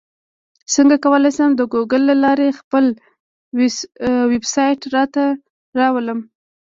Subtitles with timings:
[0.73, 2.85] څنګه کولی شم د ګوګل له لارې خپل
[4.31, 5.23] ویبسایټ راته
[5.79, 6.19] راولم